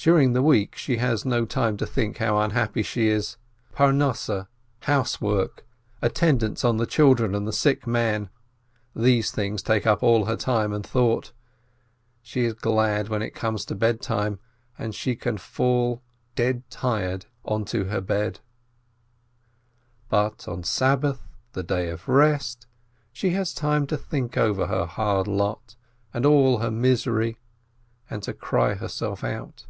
During 0.00 0.32
the 0.32 0.42
week 0.44 0.76
she 0.76 0.98
has 0.98 1.24
no 1.26 1.44
time 1.44 1.76
to 1.78 1.84
think 1.86 2.18
how 2.18 2.38
un 2.38 2.50
happy 2.52 2.82
she 2.84 3.08
is. 3.08 3.36
Parnosseh, 3.74 4.46
housework, 4.82 5.66
attendance 6.00 6.64
on 6.64 6.76
the 6.78 6.86
children 6.86 7.34
and 7.34 7.48
the 7.48 7.52
sick 7.52 7.84
man— 7.86 8.30
these 8.96 9.30
things 9.32 9.60
take 9.60 9.86
up 9.88 10.02
all 10.04 10.24
her 10.26 10.36
time 10.36 10.72
and 10.72 10.86
thought. 10.86 11.32
She 12.22 12.44
is 12.44 12.54
glad 12.54 13.08
when 13.08 13.20
it 13.22 13.34
comes 13.34 13.64
to 13.66 13.74
bedtime, 13.74 14.38
and 14.78 14.94
she 14.94 15.16
can 15.16 15.36
fall, 15.36 16.00
dead 16.36 16.62
tired, 16.70 17.26
onto 17.44 17.86
her 17.86 18.00
bed. 18.00 18.38
But 20.08 20.46
on 20.48 20.62
Sabbath, 20.62 21.20
the 21.54 21.64
day 21.64 21.90
of 21.90 22.08
rest, 22.08 22.66
she 23.12 23.30
has 23.30 23.52
time 23.52 23.84
to 23.88 23.96
think 23.96 24.36
over 24.38 24.68
her 24.68 24.86
hard 24.86 25.26
lot 25.26 25.74
and 26.14 26.24
all 26.24 26.58
her 26.58 26.70
misery 26.70 27.36
and 28.08 28.22
to 28.22 28.32
cry 28.32 28.74
herself 28.74 29.24
out. 29.24 29.66